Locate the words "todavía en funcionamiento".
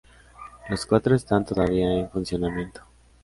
1.45-2.81